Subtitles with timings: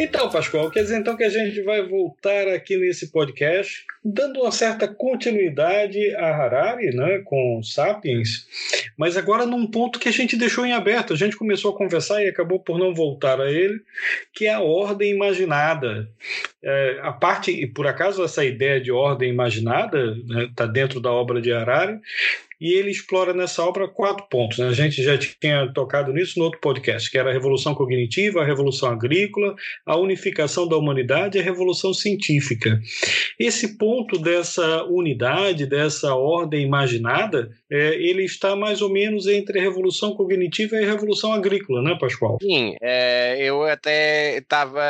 [0.00, 4.52] Então, Pascoal, quer dizer então que a gente vai voltar aqui nesse podcast, dando uma
[4.52, 8.46] certa continuidade a Harari, né, com Sapiens,
[8.96, 11.12] mas agora num ponto que a gente deixou em aberto.
[11.12, 13.80] A gente começou a conversar e acabou por não voltar a ele,
[14.32, 16.08] que é a ordem imaginada.
[16.62, 21.00] É, a parte, e por acaso essa ideia de ordem imaginada está né, tá dentro
[21.00, 21.98] da obra de Harari,
[22.60, 24.58] e ele explora nessa obra quatro pontos.
[24.58, 24.68] Né?
[24.68, 28.44] A gente já tinha tocado nisso no outro podcast, que era a revolução cognitiva, a
[28.44, 29.54] revolução agrícola,
[29.86, 32.80] a unificação da humanidade e a revolução científica.
[33.38, 39.62] Esse ponto dessa unidade, dessa ordem imaginada, é, ele está mais ou menos entre a
[39.62, 42.38] revolução cognitiva e a revolução agrícola, né, Pascoal?
[42.42, 44.82] Sim, é, eu até estava,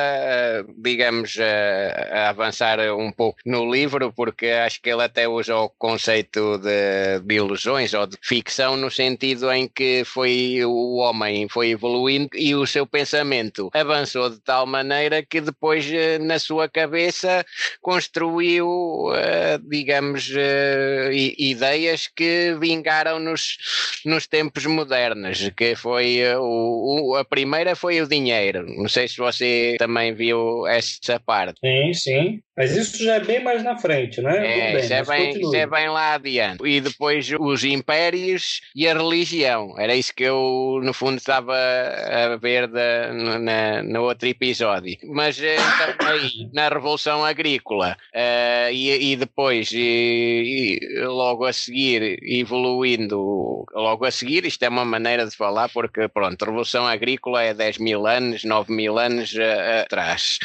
[0.76, 6.58] digamos, a, avançar um pouco no livro, porque acho que ele até usa o conceito
[6.58, 12.28] de biologia ilusões ou de ficção no sentido em que foi o homem foi evoluindo
[12.34, 17.44] e o seu pensamento avançou de tal maneira que depois eh, na sua cabeça
[17.80, 23.56] construiu, eh, digamos, eh, ideias que vingaram nos,
[24.04, 28.66] nos tempos modernos, que foi o, o, a primeira foi o dinheiro.
[28.76, 31.58] Não sei se você também viu essa parte.
[31.60, 32.40] Sim, sim.
[32.58, 34.36] Mas isso já é bem mais na frente, né?
[34.36, 36.66] É, bem, isso, é bem, isso é bem lá adiante.
[36.66, 39.78] E depois os impérios e a religião.
[39.78, 44.96] Era isso que eu, no fundo, estava a ver da, na, no outro episódio.
[45.04, 51.52] Mas eh, então, aí, na Revolução Agrícola, uh, e, e, depois, e, e logo a
[51.52, 52.18] seguir,
[52.58, 57.54] evoluindo, logo a seguir, isto é uma maneira de falar, porque, pronto, Revolução Agrícola é
[57.54, 60.38] 10 mil anos, 9 mil anos uh, atrás.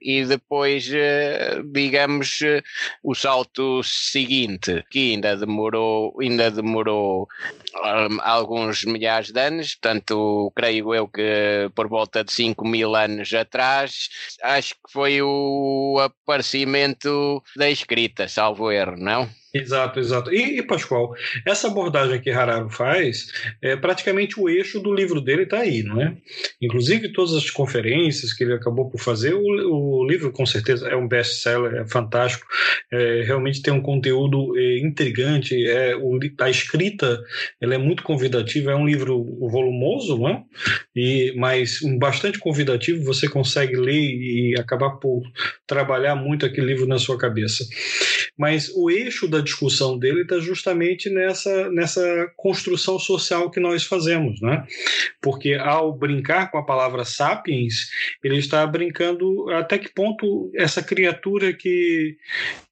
[0.00, 0.88] E depois.
[0.88, 2.40] Uh, digamos,
[3.02, 7.28] o salto seguinte, que ainda demorou, ainda demorou
[7.74, 13.32] um, alguns milhares de anos, portanto, creio eu que por volta de 5 mil anos
[13.34, 14.08] atrás,
[14.42, 19.28] acho que foi o aparecimento da escrita, salvo erro, não?
[19.56, 20.32] Exato, exato.
[20.32, 21.14] E, e, Pascoal,
[21.46, 26.00] essa abordagem que Harari faz, é praticamente o eixo do livro dele está aí, não
[26.00, 26.16] é?
[26.60, 30.96] Inclusive todas as conferências que ele acabou por fazer, o, o livro com certeza é
[30.96, 32.46] um best-seller, é fantástico,
[32.92, 37.22] é, realmente tem um conteúdo é, intrigante, é, o, a escrita
[37.60, 40.42] ela é muito convidativa, é um livro volumoso, não é?
[40.94, 45.22] E, mas bastante convidativo, você consegue ler e acabar por
[45.66, 47.64] trabalhar muito aquele livro na sua cabeça.
[48.36, 54.40] Mas o eixo da discussão dele está justamente nessa, nessa construção social que nós fazemos,
[54.42, 54.66] né?
[55.22, 57.88] Porque ao brincar com a palavra sapiens,
[58.22, 62.16] ele está brincando até que ponto essa criatura que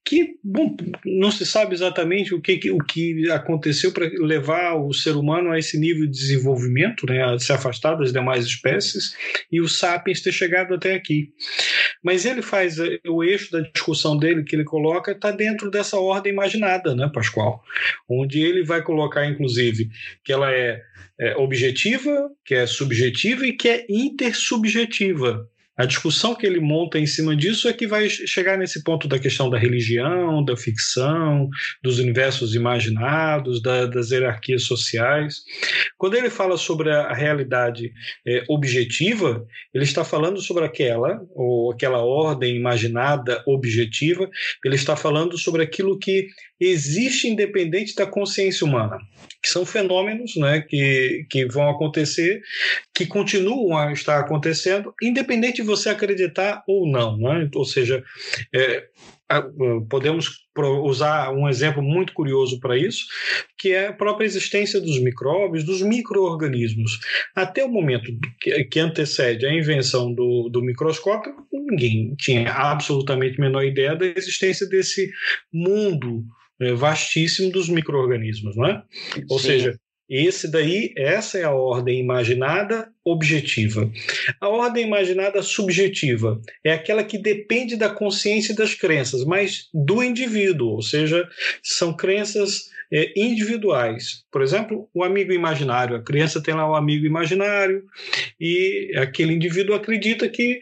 [0.05, 5.15] que bom, não se sabe exatamente o que, o que aconteceu para levar o ser
[5.15, 9.17] humano a esse nível de desenvolvimento, né, a se afastar das demais espécies
[9.51, 11.33] e o sapiens ter chegado até aqui.
[12.03, 15.97] Mas ele faz eh, o eixo da discussão dele que ele coloca está dentro dessa
[15.97, 17.63] ordem imaginada, né, Pascoal?
[18.07, 19.89] Onde ele vai colocar, inclusive,
[20.23, 20.81] que ela é,
[21.19, 25.49] é objetiva, que é subjetiva e que é intersubjetiva.
[25.77, 29.19] A discussão que ele monta em cima disso é que vai chegar nesse ponto da
[29.19, 31.49] questão da religião, da ficção,
[31.83, 35.43] dos universos imaginados, da, das hierarquias sociais.
[35.97, 37.91] Quando ele fala sobre a realidade
[38.25, 44.29] é, objetiva, ele está falando sobre aquela, ou aquela ordem imaginada objetiva,
[44.63, 46.27] ele está falando sobre aquilo que
[46.57, 48.97] existe independente da consciência humana
[49.45, 52.41] que são fenômenos né, que, que vão acontecer,
[52.91, 57.17] que continuam a estar acontecendo, independente de você acreditar ou não.
[57.17, 57.49] Né?
[57.53, 58.03] Ou seja,
[58.53, 58.85] é,
[59.89, 60.45] podemos
[60.83, 63.05] usar um exemplo muito curioso para isso,
[63.57, 66.99] que é a própria existência dos micróbios, dos micro-organismos.
[67.35, 68.11] Até o momento
[68.69, 74.67] que antecede a invenção do, do microscópio, ninguém tinha absolutamente a menor ideia da existência
[74.67, 75.11] desse
[75.51, 76.23] mundo
[76.61, 78.83] é, vastíssimo dos micro-organismos, não é?
[79.29, 79.77] Ou seja,
[80.07, 83.89] esse daí, essa é a ordem imaginada objetiva.
[84.41, 90.03] A ordem imaginada subjetiva é aquela que depende da consciência e das crenças, mas do
[90.03, 91.29] indivíduo, ou seja,
[91.61, 94.23] são crenças é, individuais.
[94.31, 95.95] Por exemplo, o amigo imaginário.
[95.95, 97.83] A criança tem lá um amigo imaginário
[98.39, 100.59] e aquele indivíduo acredita que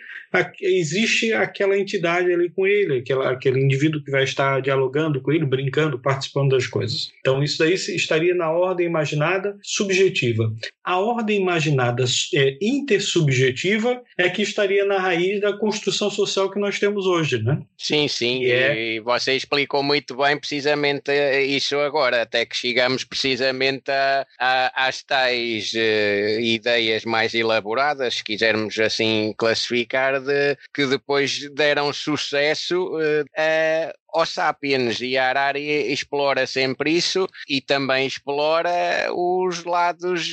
[0.61, 5.45] existe aquela entidade ali com ele, aquela, aquele indivíduo que vai estar dialogando com ele,
[5.45, 7.11] brincando, participando das coisas.
[7.19, 10.51] Então, isso daí estaria na ordem imaginada subjetiva.
[10.83, 16.79] A ordem imaginada é, intersubjetiva é que estaria na raiz da construção social que nós
[16.79, 17.61] temos hoje, né?
[17.77, 18.95] Sim, sim, e, é...
[18.95, 21.11] e você explicou muito bem precisamente
[21.47, 28.23] isso agora, até que chegamos precisamente a, a, às tais uh, ideias mais elaboradas, se
[28.23, 35.91] quisermos assim classificar, de, que depois deram sucesso uh, a ao Sapiens e a Harari
[35.91, 40.29] explora sempre isso e também explora os lados,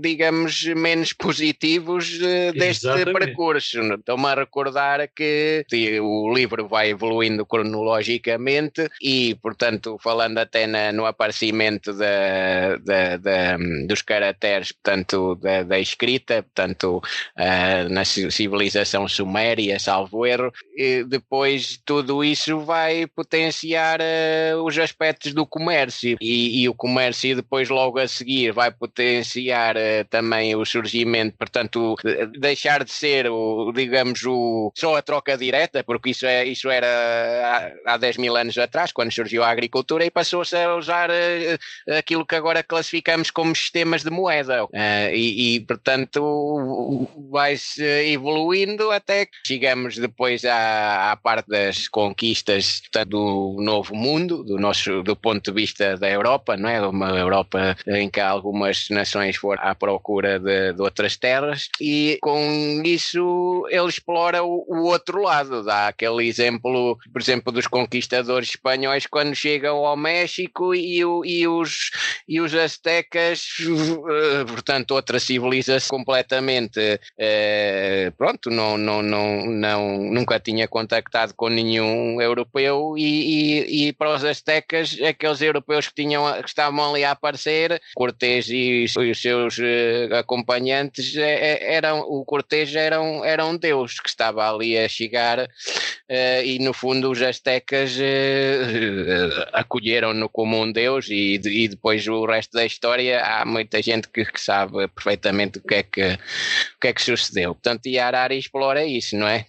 [0.00, 3.12] digamos, menos positivos deste Exatamente.
[3.12, 3.80] percurso.
[3.80, 5.64] Estou-me a recordar que
[6.00, 13.56] o livro vai evoluindo cronologicamente e, portanto, falando até na, no aparecimento da, da, da,
[13.86, 21.80] dos caracteres, portanto, da, da escrita, portanto, uh, na civilização suméria, salvo erro, e depois
[21.84, 26.16] tudo isso vai potenciar uh, os aspectos do comércio.
[26.20, 31.96] E, e, o comércio depois logo a seguir vai potenciar uh, também o surgimento, portanto
[32.38, 37.72] deixar de ser o, digamos o, só a troca direta, porque isso, é, isso era
[37.86, 41.94] há, há 10 mil anos atrás, quando surgiu a agricultura e passou-se a usar uh,
[41.96, 44.66] aquilo que agora classificamos como sistemas de moeda.
[45.12, 53.56] E, e, portanto vai-se evoluindo até que chegamos depois à, à parte das conquistas do
[53.60, 56.80] novo mundo, do nosso do ponto de vista da Europa, não é?
[56.86, 62.82] Uma Europa em que algumas nações foram à procura de, de outras terras e com
[62.84, 69.06] isso ele explora o, o, outro lado, dá aquele exemplo, por exemplo, dos conquistadores espanhóis
[69.06, 71.90] quando chegam ao México e, o, e os
[72.28, 80.38] e os aztecas, uh, portanto, outra civilização completamente uh, pronto, não, não, não, não, nunca
[80.40, 86.24] tinha contactado com nenhum europeu e e, e, para os astecas, aqueles europeus que, tinham,
[86.40, 92.00] que estavam ali a aparecer, Cortés e, e os seus uh, acompanhantes, é, é, eram,
[92.00, 97.20] o Cortés era um, deus que estava ali a chegar uh, e no fundo os
[97.20, 103.82] astecas uh, acolheram-no como um deus e, e depois o resto da história há muita
[103.82, 107.54] gente que, que sabe perfeitamente o que é que, o que, é que sucedeu.
[107.54, 109.46] Portanto, Yarari explora isso, não é?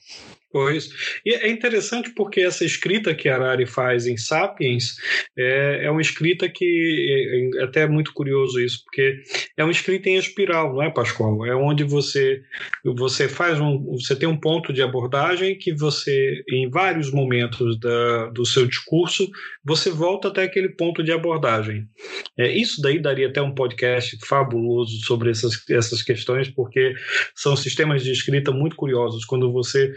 [0.53, 0.87] Pois.
[1.25, 4.97] E é interessante porque essa escrita que Harari faz em Sapiens
[5.35, 9.15] é, é uma escrita que é, é até muito curioso isso, porque
[9.57, 11.43] é uma escrita em espiral, não é, Pascoal?
[11.43, 12.43] É onde você
[12.85, 18.27] você faz um você tem um ponto de abordagem que você em vários momentos da,
[18.27, 19.27] do seu discurso
[19.65, 21.87] você volta até aquele ponto de abordagem.
[22.37, 26.93] É, isso daí daria até um podcast fabuloso sobre essas, essas questões, porque
[27.33, 29.23] são sistemas de escrita muito curiosos.
[29.25, 29.93] Quando você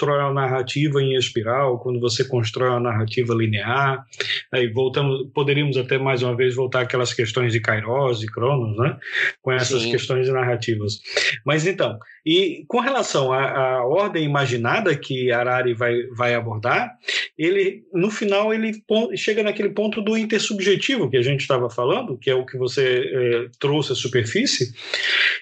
[0.00, 4.06] uma narrativa em espiral, quando você constrói uma narrativa linear,
[4.50, 8.96] aí voltamos, poderíamos até mais uma vez voltar àquelas questões de Kairos e Cronos, né?
[9.40, 9.90] Com essas Sim.
[9.90, 11.00] questões narrativas.
[11.44, 16.96] Mas então, e com relação à, à, ordem imaginada que Harari vai, vai abordar,
[17.36, 18.72] ele no final ele
[19.16, 23.10] chega naquele ponto do intersubjetivo que a gente estava falando, que é o que você
[23.12, 24.72] é, trouxe à superfície,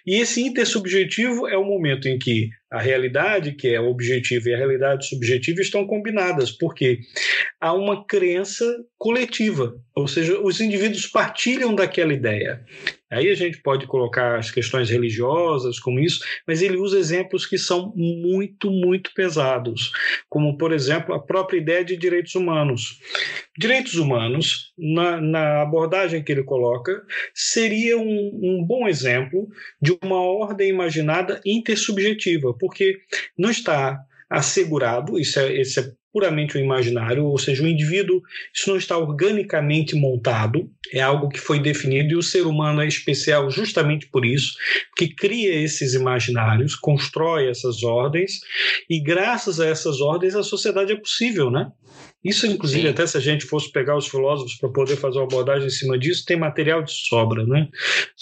[0.06, 4.56] e esse intersubjetivo é o momento em que a realidade, que é objetiva, e a
[4.56, 7.00] realidade subjetiva estão combinadas, porque
[7.60, 8.64] há uma crença
[8.96, 12.64] coletiva, ou seja, os indivíduos partilham daquela ideia.
[13.10, 17.58] Aí a gente pode colocar as questões religiosas como isso, mas ele usa exemplos que
[17.58, 19.90] são muito, muito pesados,
[20.28, 23.00] como, por exemplo, a própria ideia de direitos humanos.
[23.58, 27.02] Direitos humanos, na, na abordagem que ele coloca,
[27.34, 29.48] seria um, um bom exemplo
[29.82, 33.00] de uma ordem imaginada intersubjetiva, porque
[33.36, 33.98] não está
[34.30, 38.98] assegurado, isso é, esse é puramente um imaginário, ou seja, o indivíduo, isso não está
[38.98, 44.24] organicamente montado, é algo que foi definido e o ser humano é especial justamente por
[44.24, 44.54] isso,
[44.96, 48.40] que cria esses imaginários, constrói essas ordens
[48.88, 51.70] e graças a essas ordens a sociedade é possível, né?
[52.22, 52.88] Isso, inclusive, Sim.
[52.88, 55.98] até se a gente fosse pegar os filósofos para poder fazer uma abordagem em cima
[55.98, 57.66] disso, tem material de sobra, né?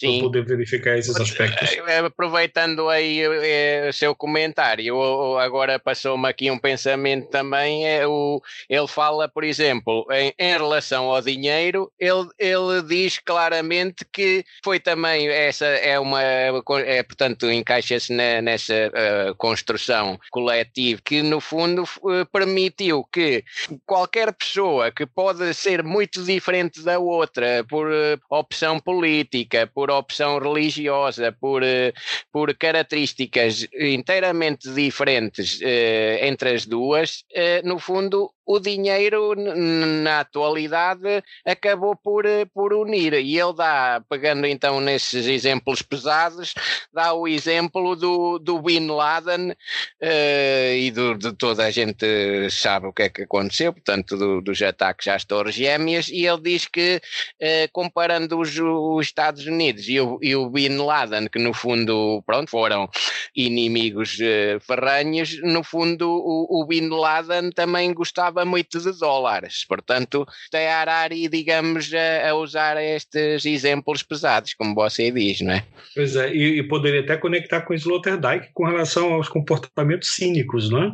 [0.01, 1.77] Para poder verificar esses aspectos.
[1.89, 4.97] Eh, aproveitando aí eh, o seu comentário,
[5.39, 7.87] agora passou-me aqui um pensamento também.
[7.89, 14.05] É o, ele fala, por exemplo, em, em relação ao dinheiro, ele, ele diz claramente
[14.13, 21.41] que foi também essa é uma é, portanto encaixa-se nessa uh, construção coletiva que no
[21.41, 23.45] fundo uh, permitiu que
[23.89, 30.39] qualquer pessoa que pode ser muito diferente da outra por uh, opção política, por opção
[30.39, 31.93] religiosa, por, uh,
[32.31, 37.25] por características inteiramente diferentes uh, entre as duas,
[37.65, 42.25] no fundo o dinheiro na atualidade acabou por,
[42.55, 43.13] por unir.
[43.13, 46.55] E ele dá, pegando então nesses exemplos pesados,
[46.91, 52.07] dá o exemplo do, do Bin Laden uh, e do, de toda a gente
[52.51, 56.41] sabe o que é que aconteceu, portanto do, dos ataques às Torres Gêmeas e ele
[56.41, 57.03] diz que
[57.43, 62.23] uh, comparando os, os, Estados Unidos e o, e o Bin Laden que no fundo
[62.25, 62.89] pronto, foram
[63.37, 69.65] inimigos uh, ferranhos, no fundo o, o Bin Laden também gostava precisava muito de dólares.
[69.67, 75.53] Portanto, tem a Arari, digamos, a, a, usar estes exemplos pesados, como você diz, não
[75.53, 75.65] é?
[75.95, 80.83] Pois é, e, e poderia até conectar com Sloterdijk com relação aos comportamentos cínicos, não
[80.83, 80.93] é?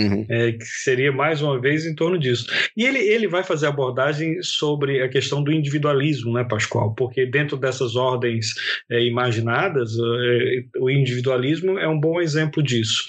[0.00, 0.26] Uhum.
[0.28, 0.52] é?
[0.52, 2.46] Que seria mais uma vez em torno disso.
[2.76, 6.94] E ele, ele vai fazer abordagem sobre a questão do individualismo, né, Pascoal?
[6.94, 8.54] Porque dentro dessas ordens
[8.90, 13.08] é, imaginadas, é, o individualismo é um bom exemplo disso.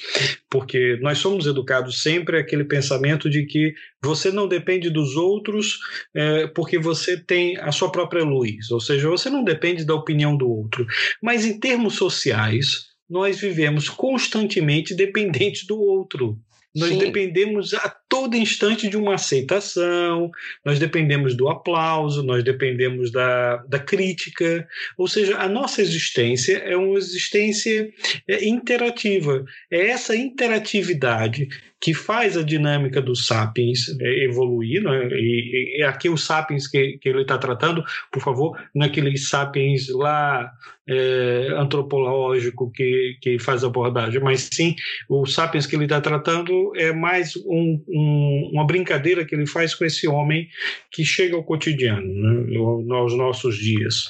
[0.50, 5.80] Porque nós somos educados sempre aquele pensamento de que você não depende dos outros
[6.14, 10.36] é, porque você tem a sua própria luz, ou seja, você não depende da opinião
[10.36, 10.86] do outro.
[11.22, 16.40] Mas em termos sociais, nós vivemos constantemente dependentes do outro.
[16.76, 17.00] Nós Sim.
[17.00, 20.30] dependemos a todo instante de uma aceitação,
[20.64, 24.68] nós dependemos do aplauso, nós dependemos da, da crítica.
[24.98, 27.92] Ou seja, a nossa existência é uma existência
[28.28, 29.44] é, interativa.
[29.72, 31.48] É essa interatividade
[31.82, 35.08] que faz a dinâmica dos sapiens é, evoluir, né?
[35.14, 40.52] e, e, aqui os sapiens que, que ele está tratando, por favor, naqueles sapiens lá
[40.88, 44.76] é, antropológico que, que faz abordagem, mas sim
[45.08, 49.74] o sapiens que ele está tratando é mais um, um, uma brincadeira que ele faz
[49.74, 50.50] com esse homem
[50.92, 52.58] que chega ao cotidiano, né?
[52.86, 54.10] nos nossos dias,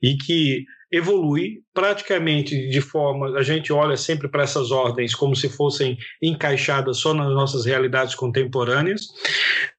[0.00, 3.38] e que evolui praticamente de forma.
[3.38, 8.14] A gente olha sempre para essas ordens como se fossem encaixadas só nas nossas realidades
[8.14, 9.06] contemporâneas,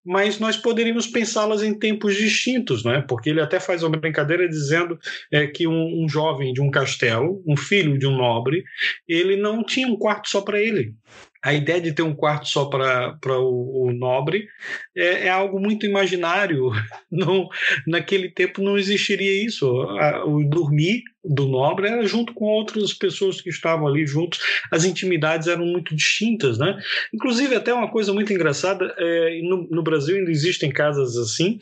[0.05, 3.01] mas nós poderíamos pensá-las em tempos distintos, não é?
[3.01, 4.97] Porque ele até faz uma brincadeira dizendo
[5.31, 8.63] é, que um, um jovem de um castelo, um filho de um nobre,
[9.07, 10.95] ele não tinha um quarto só para ele
[11.43, 14.47] a ideia de ter um quarto só para o, o nobre
[14.95, 16.69] é, é, algo muito imaginário.
[17.11, 17.49] Não,
[17.87, 19.67] naquele tempo não existiria isso.
[20.25, 24.39] O dormir do nobre era junto com outras pessoas que estavam ali juntos.
[24.71, 26.79] As intimidades eram muito distintas, né?
[27.13, 31.59] Inclusive até uma coisa muito engraçada, é, no, no, Brasil ainda existem casas assim,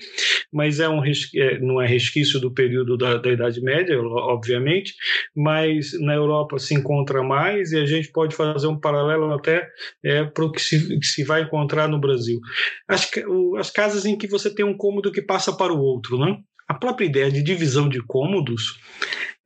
[0.52, 4.94] mas é um é, não é resquício do período da, da Idade Média, obviamente,
[5.36, 9.68] mas na Europa se encontra mais e a gente pode fazer um paralelo até
[10.04, 12.40] é, para o que se, que se vai encontrar no Brasil.
[12.88, 13.10] As,
[13.58, 16.38] as casas em que você tem um cômodo que passa para o outro, né?
[16.68, 18.80] A própria ideia de divisão de cômodos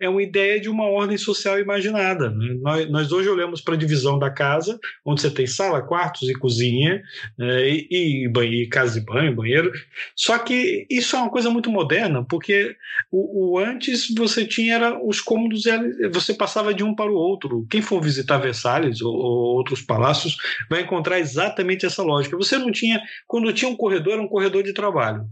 [0.04, 2.30] é uma ideia de uma ordem social imaginada.
[2.30, 2.58] Né?
[2.62, 6.34] Nós, nós, hoje olhamos para a divisão da casa, onde você tem sala, quartos e
[6.34, 7.02] cozinha,
[7.40, 9.72] é, e, e, casa de banho, banheiro.
[10.16, 12.76] Só que isso é uma coisa muito moderna, porque
[13.10, 15.64] o, o antes você tinha era os cômodos,
[16.12, 17.66] você passava de um para o outro.
[17.70, 20.36] Quem for visitar Versalhes ou, ou outros palácios
[20.70, 22.36] vai encontrar exatamente essa lógica.
[22.36, 25.26] Você não tinha, quando tinha um corredor, era um corredor de trabalho.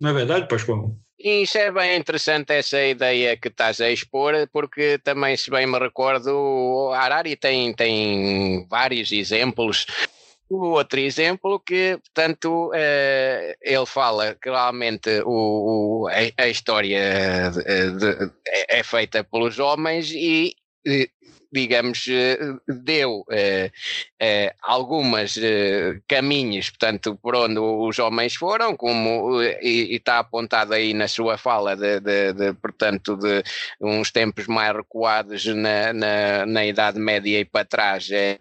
[0.00, 0.96] Não é verdade, Pascoal?
[1.22, 5.78] Isso é bem interessante essa ideia que estás a expor, porque também, se bem me
[5.78, 9.84] recordo, o Harari tem, tem vários exemplos.
[10.48, 17.50] O outro exemplo que, portanto, eh, ele fala que realmente o, o a, a, história
[17.50, 18.32] de, de,
[18.68, 20.56] é feita pelos homens e
[21.52, 23.70] digamos, eh, deu eh,
[24.18, 25.38] eh, algumas
[26.06, 31.76] caminhos, portanto, por onde os homens foram, como e, está apontado aí na sua fala,
[31.76, 33.42] de, de, de, portanto, de
[33.80, 38.38] uns tempos mais recuados na, na, na Idade Média e para trás, é,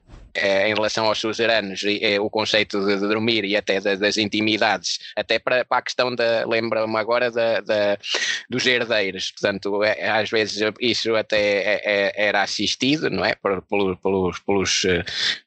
[0.67, 1.81] em relação aos suzeranos,
[2.21, 6.45] o conceito de, de dormir e até das intimidades, até para, para a questão da,
[6.45, 7.97] lembra-me agora da, da,
[8.49, 13.61] dos herdeiros, portanto, é, às vezes isso até é, é, era assistido, não é, por,
[13.63, 14.85] pelos, pelos, pelos,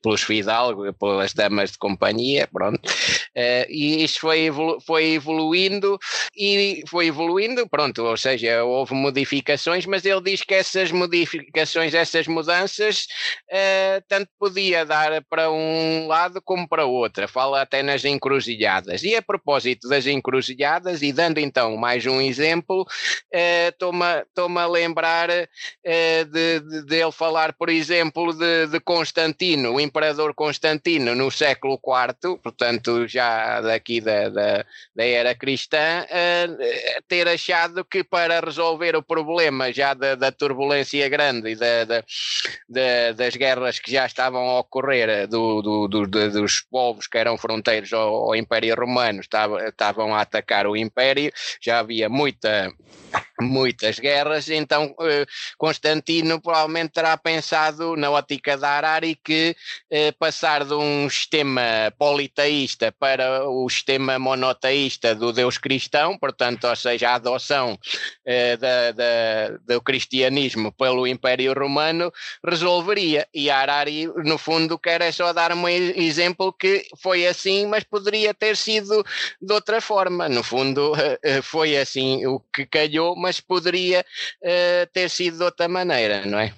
[0.03, 2.81] pelos fidalgos, pelas damas de companhia, pronto,
[3.69, 5.99] e isso foi, evolu foi evoluindo
[6.37, 12.27] e foi evoluindo, pronto, ou seja, houve modificações, mas ele diz que essas modificações, essas
[12.27, 13.07] mudanças,
[14.09, 19.23] tanto podia dar para um lado como para outra, fala até nas encruzilhadas, e a
[19.23, 22.87] propósito das encruzilhadas, e dando então mais um exemplo,
[23.69, 29.75] estou-me uh, a lembrar uh, de, de, de, ele falar, por exemplo, de, de Constantino,
[29.75, 37.03] o imperador Constantino no século IV, portanto já daqui da, da, da era cristã, uh,
[37.09, 43.37] ter achado que para resolver o problema já da, da turbulência grande e da, das
[43.37, 48.15] guerras que já estavam a ocorrer do, do, do, dos povos que eram fronteiros ao,
[48.15, 52.73] ao Império Romano, estavam a atacar o Império, já havia muita
[53.43, 55.27] muitas guerras, então eh,
[55.59, 59.57] Constantino provavelmente terá pensado na ótica da Arari que
[59.91, 61.63] eh, passar de um sistema
[61.99, 67.79] politeísta para o sistema monoteísta do Deus cristão, portanto, ou seja, a adoção
[68.25, 72.13] eh, da, da, do cristianismo pelo Império Romano,
[72.45, 73.27] resolveria.
[73.35, 77.85] E a Arari, no fundo, quer é só dar um exemplo que foi assim, mas
[77.85, 79.05] poderia ter sido
[79.41, 80.29] de outra forma.
[80.29, 80.93] No fundo,
[81.43, 84.05] foi assim o que calhou, mas poderia
[84.43, 86.53] uh, ter sido de outra maneira, não é?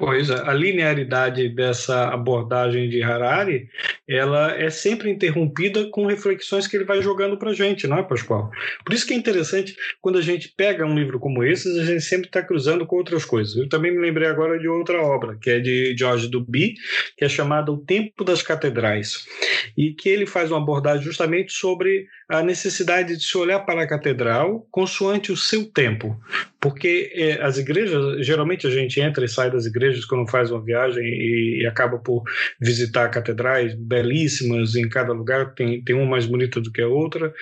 [0.00, 3.68] Pois, a linearidade dessa abordagem de Harari,
[4.08, 8.50] ela é sempre interrompida com reflexões que ele vai jogando para gente, não é, Pascoal?
[8.82, 12.00] Por isso que é interessante, quando a gente pega um livro como esse, a gente
[12.00, 13.54] sempre está cruzando com outras coisas.
[13.54, 16.76] Eu também me lembrei agora de outra obra, que é de George Duby,
[17.14, 19.26] que é chamada O Tempo das Catedrais,
[19.76, 23.86] e que ele faz uma abordagem justamente sobre a necessidade de se olhar para a
[23.88, 26.16] catedral consoante o seu tempo,
[26.60, 30.62] porque é, as igrejas, geralmente a gente entra e sai das igrejas quando faz uma
[30.62, 32.22] viagem e, e, acaba por
[32.60, 37.32] visitar catedrais belíssimas em cada lugar, tem, tem uma mais bonita do que a outra,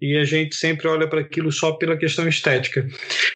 [0.00, 2.86] e a gente sempre olha para aquilo só pela questão estética.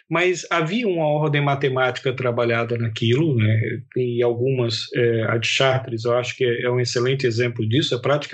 [0.08, 6.16] Mas havia uma ordem matemática trabalhada naquilo, né, e algumas, é, a de Chartres, eu
[6.16, 8.31] acho que é um excelente exemplo disso, é praticamente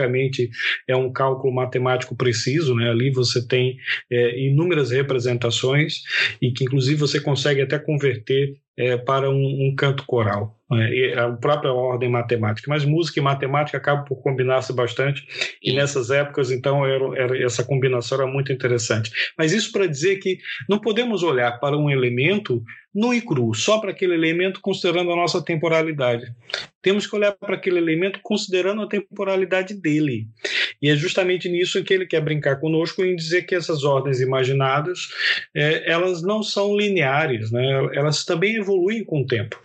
[0.87, 2.91] é um cálculo matemático preciso, né?
[2.91, 3.77] Ali você tem
[4.11, 6.03] é, inúmeras representações
[6.41, 10.57] e que inclusive você consegue até converter é, para um, um, canto coral.
[10.71, 11.15] Né?
[11.15, 12.69] a própria ordem matemática.
[12.69, 15.27] Mas música e matemática acabam por combinar-se bastante,
[15.63, 19.11] e nessas épocas, então, era, era, essa combinação era muito interessante.
[19.37, 22.63] Mas isso para dizer que não podemos olhar para um elemento
[22.95, 26.25] nu e cru, só para aquele elemento considerando a nossa temporalidade.
[26.83, 30.27] Temos que olhar para aquele elemento considerando a temporalidade dele.
[30.81, 35.01] E é justamente nisso que ele quer brincar conosco em dizer que essas ordens imaginadas,
[35.55, 37.89] é, elas não são lineares, né?
[37.95, 39.61] elas também evoluem com o tempo.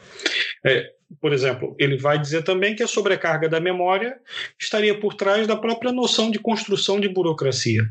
[0.65, 4.15] É, por exemplo, ele vai dizer também que a sobrecarga da memória
[4.59, 7.83] estaria por trás da própria noção de construção de burocracia.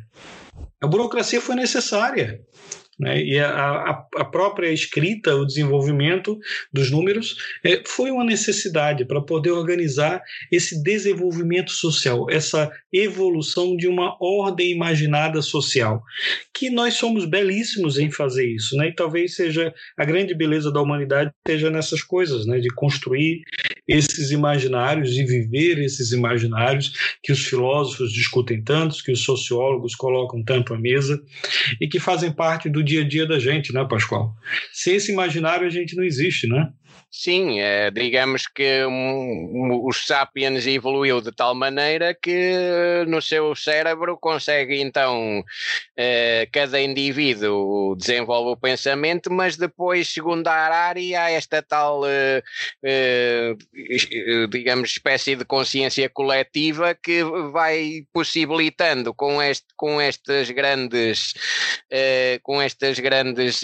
[0.82, 2.40] A burocracia foi necessária.
[2.98, 3.22] Né?
[3.22, 6.38] E a, a, própria escrita, o desenvolvimento
[6.72, 13.88] dos números é, foi uma necessidade para poder organizar esse desenvolvimento social, essa evolução de
[13.88, 16.02] uma ordem imaginada social,
[16.54, 18.88] que nós somos belíssimos em fazer isso, né?
[18.88, 22.60] E talvez seja a grande beleza da humanidade esteja nessas coisas, né?
[22.60, 23.42] De construir
[23.86, 26.92] esses imaginários e viver esses imaginários
[27.22, 31.20] que os filósofos discutem tanto, que os sociólogos colocam tanto à mesa
[31.80, 34.34] e que fazem parte do dia a dia da gente, né, Pascoal?
[34.72, 36.72] Sem esse imaginário a gente não existe, né?
[37.14, 44.16] Sim, é, digamos que um, os sapiens evoluiu de tal maneira que no seu cérebro
[44.16, 45.44] consegue então
[45.94, 52.42] é, cada indivíduo desenvolve o pensamento, mas depois, segundo a Harari, há esta tal, é,
[54.48, 61.34] digamos, espécie de consciência coletiva que vai possibilitando com, este, com estas grandes,
[62.42, 63.60] com estas grandes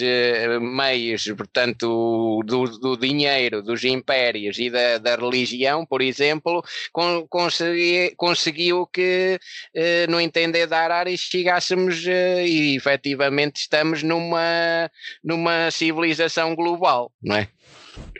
[0.61, 7.27] meios, portanto, do, do dinheiro dinheiro dos impérios e da, da religião, por exemplo, con,
[7.27, 9.39] consegui, conseguiu que,
[9.73, 14.89] eh, no entender da Arari, chegássemos eh, e efetivamente estamos numa,
[15.23, 17.47] numa civilização global, não é?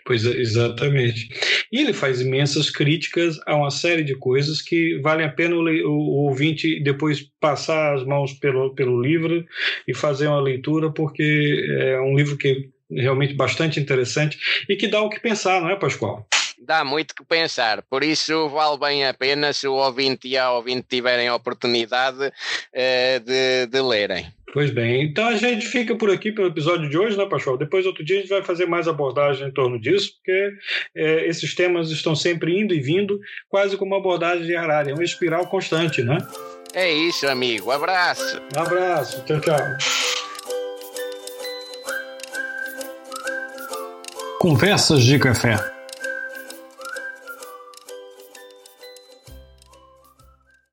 [0.05, 1.29] Pois é, exatamente.
[1.71, 5.61] E ele faz imensas críticas a uma série de coisas que valem a pena o,
[5.61, 9.45] o, ouvinte depois passar as mãos pelo, pelo livro
[9.87, 15.01] e fazer uma leitura, porque é um livro que realmente bastante interessante e que dá
[15.01, 16.27] o que pensar, não é, Pascoal?
[16.61, 17.81] dá muito que pensar.
[17.89, 22.27] Por isso vale bem a pena se o ouvinte e a ouvinte tiverem a oportunidade
[22.27, 24.27] uh, de, de lerem.
[24.51, 27.55] Pois bem, então a gente fica por aqui pelo episódio de hoje, né, Pachoal?
[27.55, 30.53] Depois, outro dia, a gente vai fazer mais abordagem em torno disso, porque
[30.95, 34.93] é, esses temas estão sempre indo e vindo, quase como uma abordagem de Harari, é
[34.93, 36.17] uma espiral constante, né?
[36.73, 37.69] É isso, amigo.
[37.71, 38.41] Abraço.
[38.55, 39.23] abraço.
[39.25, 40.18] Tchau, tchau.
[44.39, 45.78] Conversas de Café.